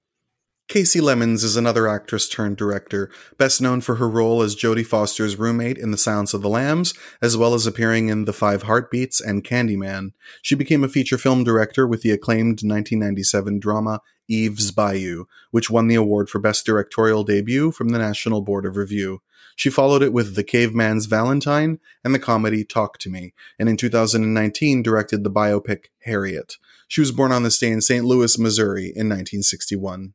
Kasi 0.69 1.01
Lemmons 1.01 1.43
is 1.43 1.57
another 1.57 1.87
actress 1.87 2.29
turned 2.29 2.55
director, 2.55 3.09
best 3.39 3.59
known 3.59 3.81
for 3.81 3.95
her 3.95 4.07
role 4.07 4.43
as 4.43 4.55
Jodie 4.55 4.85
Foster's 4.85 5.35
roommate 5.35 5.79
in 5.79 5.89
The 5.89 5.97
Silence 5.97 6.31
of 6.35 6.43
the 6.43 6.49
Lambs, 6.49 6.93
as 7.23 7.35
well 7.35 7.55
as 7.55 7.65
appearing 7.65 8.09
in 8.09 8.25
The 8.25 8.33
Five 8.33 8.61
Heartbeats 8.63 9.19
and 9.19 9.43
Candyman. 9.43 10.11
She 10.43 10.53
became 10.53 10.83
a 10.83 10.87
feature 10.87 11.17
film 11.17 11.43
director 11.43 11.87
with 11.87 12.03
the 12.03 12.11
acclaimed 12.11 12.61
1997 12.61 13.59
drama 13.59 14.01
Eve's 14.27 14.69
Bayou, 14.69 15.25
which 15.49 15.71
won 15.71 15.87
the 15.87 15.95
award 15.95 16.29
for 16.29 16.37
Best 16.37 16.67
Directorial 16.67 17.23
Debut 17.23 17.71
from 17.71 17.89
the 17.89 17.97
National 17.97 18.41
Board 18.41 18.67
of 18.67 18.77
Review. 18.77 19.23
She 19.55 19.71
followed 19.71 20.03
it 20.03 20.13
with 20.13 20.35
The 20.35 20.43
Caveman's 20.43 21.07
Valentine 21.07 21.79
and 22.03 22.13
the 22.13 22.19
comedy 22.19 22.63
Talk 22.63 22.99
to 22.99 23.09
Me, 23.09 23.33
and 23.57 23.67
in 23.69 23.75
2019 23.75 24.83
directed 24.83 25.23
the 25.23 25.31
biopic 25.31 25.85
Harriet. 26.03 26.57
She 26.87 27.01
was 27.01 27.11
born 27.11 27.31
on 27.31 27.41
this 27.41 27.57
day 27.57 27.71
in 27.71 27.81
St. 27.81 28.05
Louis, 28.05 28.37
Missouri 28.37 28.85
in 28.85 29.09
1961. 29.09 30.13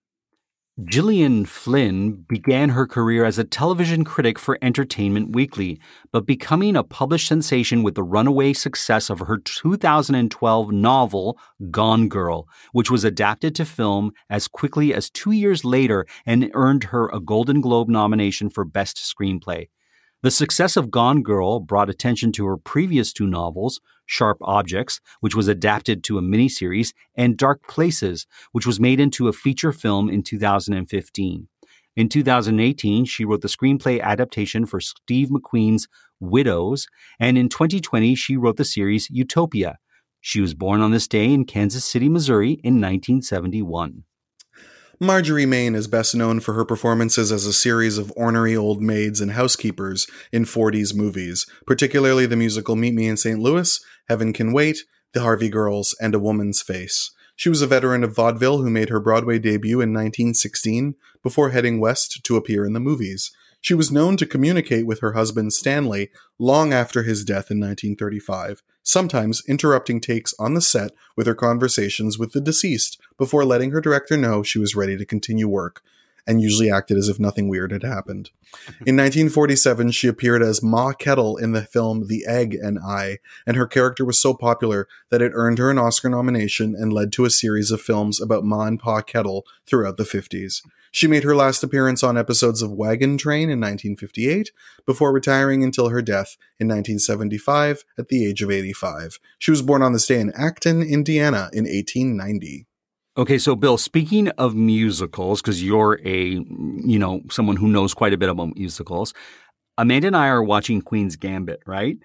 Gillian 0.82 1.44
Flynn 1.44 2.24
began 2.28 2.70
her 2.70 2.84
career 2.84 3.24
as 3.24 3.38
a 3.38 3.44
television 3.44 4.02
critic 4.02 4.40
for 4.40 4.58
Entertainment 4.60 5.30
Weekly, 5.30 5.78
but 6.10 6.26
becoming 6.26 6.74
a 6.74 6.82
published 6.82 7.28
sensation 7.28 7.84
with 7.84 7.94
the 7.94 8.02
runaway 8.02 8.52
success 8.52 9.08
of 9.08 9.20
her 9.20 9.38
2012 9.38 10.72
novel, 10.72 11.38
Gone 11.70 12.08
Girl, 12.08 12.48
which 12.72 12.90
was 12.90 13.04
adapted 13.04 13.54
to 13.54 13.64
film 13.64 14.10
as 14.28 14.48
quickly 14.48 14.92
as 14.92 15.10
two 15.10 15.30
years 15.30 15.64
later 15.64 16.06
and 16.26 16.50
earned 16.54 16.84
her 16.84 17.08
a 17.10 17.20
Golden 17.20 17.60
Globe 17.60 17.88
nomination 17.88 18.50
for 18.50 18.64
Best 18.64 18.96
Screenplay. 18.96 19.68
The 20.24 20.32
success 20.32 20.76
of 20.76 20.90
Gone 20.90 21.22
Girl 21.22 21.60
brought 21.60 21.88
attention 21.88 22.32
to 22.32 22.46
her 22.46 22.56
previous 22.56 23.12
two 23.12 23.28
novels, 23.28 23.80
Sharp 24.06 24.38
Objects, 24.42 25.00
which 25.20 25.34
was 25.34 25.48
adapted 25.48 26.04
to 26.04 26.18
a 26.18 26.22
miniseries, 26.22 26.92
and 27.14 27.36
Dark 27.36 27.66
Places, 27.66 28.26
which 28.52 28.66
was 28.66 28.80
made 28.80 29.00
into 29.00 29.28
a 29.28 29.32
feature 29.32 29.72
film 29.72 30.08
in 30.08 30.22
2015. 30.22 31.48
In 31.96 32.08
2018, 32.08 33.04
she 33.04 33.24
wrote 33.24 33.40
the 33.40 33.48
screenplay 33.48 34.00
adaptation 34.00 34.66
for 34.66 34.80
Steve 34.80 35.28
McQueen's 35.28 35.86
Widows, 36.18 36.88
and 37.20 37.38
in 37.38 37.48
2020, 37.48 38.14
she 38.14 38.36
wrote 38.36 38.56
the 38.56 38.64
series 38.64 39.08
Utopia. 39.10 39.78
She 40.20 40.40
was 40.40 40.54
born 40.54 40.80
on 40.80 40.90
this 40.90 41.06
day 41.06 41.32
in 41.32 41.44
Kansas 41.44 41.84
City, 41.84 42.08
Missouri 42.08 42.52
in 42.64 42.80
1971. 42.80 44.04
Marjorie 45.04 45.44
Main 45.44 45.74
is 45.74 45.86
best 45.86 46.14
known 46.14 46.40
for 46.40 46.54
her 46.54 46.64
performances 46.64 47.30
as 47.30 47.44
a 47.44 47.52
series 47.52 47.98
of 47.98 48.10
ornery 48.16 48.56
old 48.56 48.80
maids 48.80 49.20
and 49.20 49.32
housekeepers 49.32 50.06
in 50.32 50.46
40s 50.46 50.94
movies, 50.94 51.44
particularly 51.66 52.24
the 52.24 52.36
musical 52.36 52.74
Meet 52.74 52.94
Me 52.94 53.06
in 53.06 53.18
St. 53.18 53.38
Louis, 53.38 53.84
Heaven 54.08 54.32
Can 54.32 54.54
Wait, 54.54 54.78
The 55.12 55.20
Harvey 55.20 55.50
Girls, 55.50 55.94
and 56.00 56.14
A 56.14 56.18
Woman's 56.18 56.62
Face. 56.62 57.10
She 57.36 57.50
was 57.50 57.60
a 57.60 57.66
veteran 57.66 58.02
of 58.02 58.16
vaudeville 58.16 58.62
who 58.62 58.70
made 58.70 58.88
her 58.88 58.98
Broadway 58.98 59.38
debut 59.38 59.82
in 59.82 59.92
1916 59.92 60.94
before 61.22 61.50
heading 61.50 61.80
west 61.80 62.20
to 62.24 62.36
appear 62.36 62.64
in 62.64 62.72
the 62.72 62.80
movies. 62.80 63.30
She 63.64 63.72
was 63.72 63.90
known 63.90 64.18
to 64.18 64.26
communicate 64.26 64.84
with 64.84 65.00
her 65.00 65.14
husband 65.14 65.54
Stanley 65.54 66.10
long 66.38 66.74
after 66.74 67.02
his 67.02 67.24
death 67.24 67.50
in 67.50 67.58
1935, 67.60 68.62
sometimes 68.82 69.42
interrupting 69.48 70.02
takes 70.02 70.34
on 70.38 70.52
the 70.52 70.60
set 70.60 70.90
with 71.16 71.26
her 71.26 71.34
conversations 71.34 72.18
with 72.18 72.32
the 72.32 72.42
deceased 72.42 73.00
before 73.16 73.42
letting 73.42 73.70
her 73.70 73.80
director 73.80 74.18
know 74.18 74.42
she 74.42 74.58
was 74.58 74.76
ready 74.76 74.98
to 74.98 75.06
continue 75.06 75.48
work, 75.48 75.80
and 76.26 76.40
usually 76.40 76.70
acted 76.70 76.96
as 76.96 77.08
if 77.08 77.20
nothing 77.20 77.48
weird 77.48 77.72
had 77.72 77.82
happened. 77.82 78.30
In 78.86 78.96
1947, 78.96 79.90
she 79.90 80.08
appeared 80.08 80.42
as 80.42 80.62
Ma 80.62 80.92
Kettle 80.92 81.36
in 81.36 81.52
the 81.52 81.62
film 81.62 82.06
The 82.06 82.24
Egg 82.26 82.54
and 82.54 82.78
I, 82.78 83.18
and 83.46 83.56
her 83.56 83.66
character 83.66 84.04
was 84.04 84.18
so 84.18 84.32
popular 84.32 84.86
that 85.10 85.22
it 85.22 85.32
earned 85.34 85.58
her 85.58 85.70
an 85.70 85.78
Oscar 85.78 86.08
nomination 86.08 86.74
and 86.76 86.92
led 86.92 87.12
to 87.12 87.24
a 87.24 87.30
series 87.30 87.70
of 87.70 87.80
films 87.80 88.20
about 88.20 88.44
Ma 88.44 88.66
and 88.66 88.78
Pa 88.78 89.00
Kettle 89.00 89.44
throughout 89.66 89.96
the 89.96 90.04
50s. 90.04 90.62
She 90.94 91.08
made 91.08 91.24
her 91.24 91.34
last 91.34 91.64
appearance 91.64 92.04
on 92.04 92.16
episodes 92.16 92.62
of 92.62 92.70
Wagon 92.70 93.18
Train 93.18 93.50
in 93.50 93.60
1958 93.60 94.52
before 94.86 95.12
retiring 95.12 95.64
until 95.64 95.88
her 95.88 96.00
death 96.00 96.36
in 96.60 96.68
1975 96.68 97.84
at 97.98 98.06
the 98.06 98.24
age 98.24 98.42
of 98.42 98.50
85. 98.52 99.18
She 99.40 99.50
was 99.50 99.60
born 99.60 99.82
on 99.82 99.92
this 99.92 100.06
day 100.06 100.20
in 100.20 100.32
Acton, 100.36 100.82
Indiana 100.82 101.50
in 101.52 101.64
1890. 101.64 102.66
Okay, 103.16 103.38
so 103.38 103.54
Bill, 103.54 103.78
speaking 103.78 104.28
of 104.30 104.56
musicals, 104.56 105.40
because 105.40 105.62
you're 105.62 106.00
a, 106.04 106.30
you 106.30 106.98
know, 106.98 107.22
someone 107.30 107.56
who 107.56 107.68
knows 107.68 107.94
quite 107.94 108.12
a 108.12 108.16
bit 108.16 108.28
about 108.28 108.56
musicals, 108.56 109.14
Amanda 109.78 110.08
and 110.08 110.16
I 110.16 110.26
are 110.28 110.42
watching 110.42 110.82
Queen's 110.82 111.14
Gambit, 111.14 111.60
right? 111.64 111.96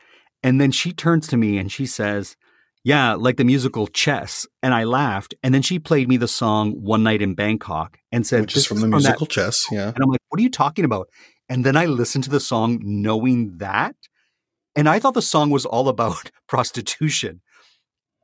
And 0.43 0.61
then 0.61 0.71
she 0.71 0.93
turns 0.93 1.27
to 1.27 1.37
me 1.37 1.57
and 1.57 1.71
she 1.71 1.87
says, 1.87 2.37
Yeah, 2.83 3.13
like 3.13 3.37
the 3.37 3.43
musical 3.43 3.87
Chess. 3.87 4.45
And 4.61 4.73
I 4.73 4.83
laughed. 4.83 5.33
And 5.41 5.53
then 5.53 5.63
she 5.63 5.79
played 5.79 6.07
me 6.07 6.17
the 6.17 6.27
song 6.27 6.73
One 6.73 7.03
Night 7.03 7.23
in 7.23 7.33
Bangkok 7.33 7.97
and 8.11 8.25
said, 8.25 8.41
Which 8.41 8.57
is 8.57 8.65
from 8.67 8.79
the 8.79 8.87
that 8.87 8.91
musical 8.91 9.27
Chess, 9.27 9.65
yeah. 9.71 9.87
and 9.87 9.97
I'm 10.01 10.09
like, 10.09 10.21
what 10.29 10.39
are 10.39 10.43
you 10.43 10.49
talking 10.51 10.85
about? 10.85 11.09
And 11.49 11.65
then 11.65 11.75
I 11.75 11.85
listened 11.87 12.23
to 12.25 12.29
the 12.29 12.39
song 12.39 12.79
knowing 12.83 13.57
that. 13.57 13.95
And 14.75 14.87
I 14.87 14.99
thought 14.99 15.15
the 15.15 15.21
song 15.21 15.49
was 15.49 15.65
all 15.65 15.89
about 15.89 16.31
prostitution. 16.47 17.41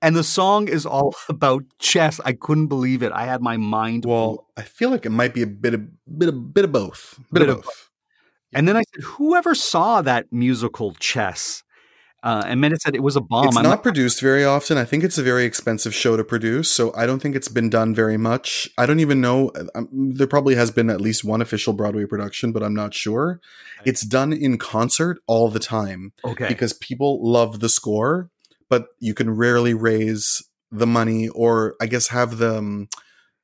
And 0.05 0.15
the 0.15 0.23
song 0.23 0.67
is 0.67 0.85
all 0.85 1.15
about 1.29 1.63
chess. 1.79 2.21
I 2.23 2.33
couldn't 2.33 2.67
believe 2.67 3.01
it. 3.01 3.11
I 3.11 3.25
had 3.25 3.41
my 3.41 3.57
mind. 3.57 4.05
Well, 4.05 4.47
I 4.55 4.61
feel 4.61 4.91
like 4.91 5.05
it 5.05 5.09
might 5.09 5.33
be 5.33 5.41
a 5.41 5.47
bit 5.47 5.73
of 5.73 5.81
bit 6.19 6.29
of 6.29 6.53
bit 6.53 6.63
of 6.63 6.71
both. 6.71 7.19
Bit, 7.33 7.39
Bit 7.39 7.49
of 7.49 7.57
of 7.57 7.63
both. 7.63 7.89
and 8.53 8.67
then 8.67 8.77
I 8.77 8.83
said, 8.93 9.03
whoever 9.03 9.55
saw 9.55 10.03
that 10.03 10.31
musical 10.31 10.93
chess? 10.99 11.63
Uh, 12.21 12.41
and 12.45 12.53
Amanda 12.53 12.77
said 12.79 12.95
it 12.95 13.03
was 13.03 13.15
a 13.15 13.21
bomb. 13.21 13.47
It's 13.47 13.57
I'm 13.57 13.63
not 13.63 13.69
like, 13.69 13.83
produced 13.83 14.19
very 14.19 14.43
often. 14.43 14.79
I 14.79 14.83
think 14.83 15.03
it's 15.03 15.19
a 15.19 15.23
very 15.23 15.43
expensive 15.45 15.93
show 15.93 16.17
to 16.17 16.23
produce, 16.23 16.71
so 16.71 16.91
I 16.95 17.05
don't 17.05 17.19
think 17.19 17.35
it's 17.35 17.47
been 17.47 17.69
done 17.69 17.93
very 17.93 18.17
much. 18.17 18.67
I 18.79 18.87
don't 18.87 18.99
even 18.99 19.21
know. 19.21 19.51
Um, 19.75 19.87
there 19.91 20.25
probably 20.25 20.55
has 20.55 20.71
been 20.71 20.89
at 20.89 20.99
least 20.99 21.23
one 21.23 21.39
official 21.39 21.73
Broadway 21.73 22.05
production, 22.05 22.51
but 22.51 22.63
I'm 22.63 22.73
not 22.73 22.95
sure. 22.95 23.39
It's 23.85 24.01
done 24.01 24.33
in 24.33 24.57
concert 24.57 25.19
all 25.27 25.49
the 25.49 25.59
time 25.59 26.13
okay. 26.23 26.47
because 26.47 26.73
people 26.73 27.19
love 27.21 27.59
the 27.59 27.69
score, 27.69 28.31
but 28.69 28.87
you 28.99 29.13
can 29.13 29.29
rarely 29.29 29.73
raise 29.73 30.43
the 30.71 30.87
money 30.87 31.27
or 31.29 31.75
I 31.79 31.85
guess 31.85 32.07
have 32.07 32.37
them 32.37 32.89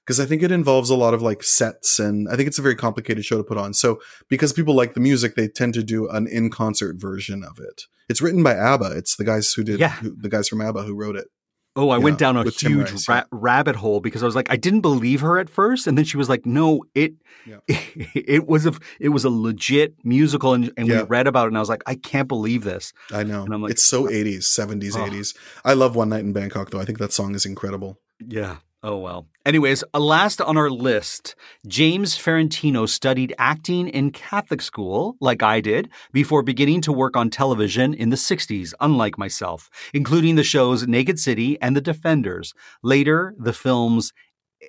because 0.05 0.19
I 0.19 0.25
think 0.25 0.41
it 0.43 0.51
involves 0.51 0.89
a 0.89 0.95
lot 0.95 1.13
of 1.13 1.21
like 1.21 1.43
sets 1.43 1.99
and 1.99 2.27
I 2.27 2.35
think 2.35 2.47
it's 2.47 2.59
a 2.59 2.63
very 2.63 2.75
complicated 2.75 3.23
show 3.23 3.37
to 3.37 3.43
put 3.43 3.57
on. 3.57 3.73
So 3.73 4.01
because 4.29 4.51
people 4.51 4.75
like 4.75 4.93
the 4.95 4.99
music, 4.99 5.35
they 5.35 5.47
tend 5.47 5.73
to 5.75 5.83
do 5.83 6.09
an 6.09 6.27
in 6.27 6.49
concert 6.49 6.95
version 6.99 7.43
of 7.43 7.59
it. 7.59 7.83
It's 8.09 8.21
written 8.21 8.43
by 8.43 8.55
ABBA. 8.55 8.97
It's 8.97 9.15
the 9.15 9.23
guys 9.23 9.53
who 9.53 9.63
did 9.63 9.79
Yeah. 9.79 9.91
who, 9.93 10.15
the 10.15 10.27
guys 10.29 10.49
from 10.49 10.61
ABBA 10.61 10.83
who 10.83 10.95
wrote 10.95 11.15
it. 11.15 11.27
Oh, 11.75 11.89
I 11.89 11.97
went 11.99 12.17
down 12.19 12.35
a 12.35 12.43
huge 12.49 12.91
Rice, 12.91 13.07
ra- 13.07 13.15
yeah. 13.15 13.23
rabbit 13.31 13.77
hole 13.77 14.01
because 14.01 14.21
I 14.23 14.25
was 14.25 14.35
like, 14.35 14.51
I 14.51 14.57
didn't 14.57 14.81
believe 14.81 15.21
her 15.21 15.39
at 15.39 15.49
first, 15.49 15.87
and 15.87 15.97
then 15.97 16.03
she 16.03 16.17
was 16.17 16.27
like, 16.27 16.45
"No, 16.45 16.83
it, 16.93 17.13
Yeah. 17.45 17.59
it 17.67 18.45
was 18.45 18.65
a, 18.65 18.73
it 18.99 19.09
was 19.09 19.23
a 19.23 19.29
legit 19.29 19.95
musical," 20.03 20.53
and, 20.53 20.69
and 20.75 20.89
we 20.89 21.01
read 21.03 21.27
about 21.27 21.45
it, 21.45 21.47
and 21.49 21.57
I 21.57 21.61
was 21.61 21.69
like, 21.69 21.83
I 21.87 21.95
can't 21.95 22.27
believe 22.27 22.65
this. 22.65 22.91
I 23.13 23.23
know. 23.23 23.43
And 23.45 23.53
I'm 23.53 23.61
like, 23.61 23.71
it's 23.71 23.83
so 23.83 24.07
80s, 24.07 24.39
70s, 24.39 24.95
Oh. 24.97 25.05
80s. 25.09 25.33
I 25.63 25.71
love 25.73 25.95
One 25.95 26.09
Night 26.09 26.21
in 26.25 26.33
Bangkok 26.33 26.71
though. 26.71 26.79
I 26.81 26.85
think 26.85 26.97
that 26.99 27.13
song 27.13 27.35
is 27.35 27.45
incredible. 27.45 27.97
Yeah. 28.19 28.57
Oh 28.83 28.97
well. 28.97 29.27
Anyways, 29.45 29.83
uh, 29.93 29.99
last 29.99 30.41
on 30.41 30.57
our 30.57 30.69
list, 30.69 31.35
James 31.67 32.17
Farentino 32.17 32.89
studied 32.89 33.35
acting 33.37 33.87
in 33.87 34.09
Catholic 34.09 34.59
school, 34.59 35.17
like 35.21 35.43
I 35.43 35.61
did, 35.61 35.89
before 36.11 36.41
beginning 36.41 36.81
to 36.81 36.91
work 36.91 37.15
on 37.15 37.29
television 37.29 37.93
in 37.93 38.09
the 38.09 38.15
60s, 38.15 38.73
unlike 38.79 39.19
myself, 39.19 39.69
including 39.93 40.35
the 40.35 40.43
shows 40.43 40.87
Naked 40.87 41.19
City 41.19 41.61
and 41.61 41.75
The 41.75 41.81
Defenders. 41.81 42.55
Later, 42.81 43.35
the 43.37 43.53
films 43.53 44.13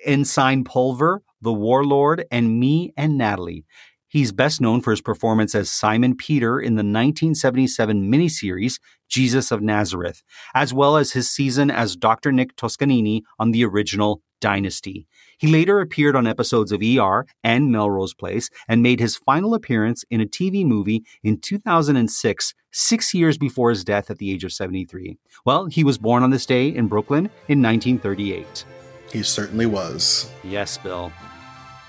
Ensign 0.05 0.63
Pulver, 0.63 1.23
The 1.41 1.53
Warlord, 1.53 2.25
and 2.29 2.59
Me 2.59 2.93
and 2.95 3.17
Natalie. 3.17 3.65
He's 4.13 4.31
best 4.31 4.61
known 4.61 4.81
for 4.81 4.91
his 4.91 5.01
performance 5.01 5.55
as 5.55 5.71
Simon 5.71 6.15
Peter 6.15 6.59
in 6.59 6.75
the 6.75 6.83
1977 6.83 8.11
miniseries 8.11 8.79
Jesus 9.09 9.51
of 9.51 9.63
Nazareth, 9.63 10.21
as 10.53 10.71
well 10.71 10.97
as 10.97 11.13
his 11.13 11.31
season 11.31 11.71
as 11.71 11.95
Dr. 11.95 12.31
Nick 12.31 12.55
Toscanni 12.55 13.23
on 13.39 13.49
the 13.49 13.65
original 13.65 14.21
Dynasty. 14.39 15.07
He 15.39 15.47
later 15.47 15.79
appeared 15.79 16.15
on 16.15 16.27
episodes 16.27 16.71
of 16.71 16.83
ER 16.83 17.25
and 17.43 17.71
Melrose 17.71 18.13
Place 18.13 18.51
and 18.67 18.83
made 18.83 18.99
his 18.99 19.17
final 19.17 19.55
appearance 19.55 20.05
in 20.11 20.21
a 20.21 20.27
TV 20.27 20.63
movie 20.63 21.03
in 21.23 21.39
2006, 21.39 22.53
six 22.71 23.15
years 23.15 23.39
before 23.39 23.71
his 23.71 23.83
death 23.83 24.11
at 24.11 24.19
the 24.19 24.31
age 24.31 24.43
of 24.43 24.53
73. 24.53 25.17
Well, 25.43 25.65
he 25.65 25.83
was 25.83 25.97
born 25.97 26.21
on 26.21 26.29
this 26.29 26.45
day 26.45 26.67
in 26.67 26.87
Brooklyn 26.87 27.31
in 27.47 27.63
1938. 27.63 28.63
He 29.11 29.23
certainly 29.23 29.65
was. 29.65 30.29
Yes, 30.43 30.77
Bill. 30.77 31.11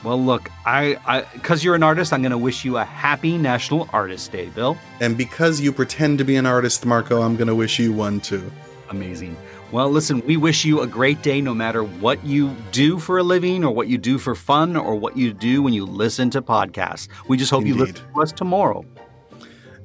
Well, 0.04 0.22
look, 0.22 0.50
I, 0.66 1.24
because 1.32 1.64
you're 1.64 1.74
an 1.74 1.82
artist, 1.82 2.12
I'm 2.12 2.20
going 2.20 2.30
to 2.30 2.38
wish 2.38 2.62
you 2.62 2.76
a 2.76 2.84
happy 2.84 3.38
National 3.38 3.88
Artist 3.90 4.30
Day, 4.30 4.50
Bill. 4.50 4.76
And 5.00 5.16
because 5.16 5.62
you 5.62 5.72
pretend 5.72 6.18
to 6.18 6.24
be 6.24 6.36
an 6.36 6.44
artist, 6.44 6.84
Marco, 6.84 7.22
I'm 7.22 7.36
going 7.36 7.48
to 7.48 7.54
wish 7.54 7.78
you 7.78 7.90
one 7.90 8.20
too. 8.20 8.52
Amazing. 8.90 9.34
Well, 9.72 9.90
listen, 9.90 10.20
we 10.26 10.36
wish 10.36 10.64
you 10.66 10.82
a 10.82 10.86
great 10.86 11.22
day 11.22 11.40
no 11.40 11.54
matter 11.54 11.82
what 11.82 12.22
you 12.22 12.54
do 12.70 12.98
for 12.98 13.16
a 13.16 13.22
living 13.22 13.64
or 13.64 13.74
what 13.74 13.88
you 13.88 13.96
do 13.96 14.18
for 14.18 14.34
fun 14.34 14.76
or 14.76 14.94
what 14.94 15.16
you 15.16 15.32
do 15.32 15.62
when 15.62 15.72
you 15.72 15.86
listen 15.86 16.28
to 16.30 16.42
podcasts. 16.42 17.08
We 17.26 17.38
just 17.38 17.50
hope 17.50 17.62
Indeed. 17.62 17.74
you 17.74 17.80
listen 17.80 18.12
to 18.14 18.20
us 18.20 18.32
tomorrow. 18.32 18.84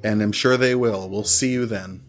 And 0.03 0.21
I'm 0.21 0.33
sure 0.33 0.57
they 0.57 0.75
will. 0.75 1.09
We'll 1.09 1.23
see 1.23 1.51
you 1.53 1.65
then. 1.65 2.03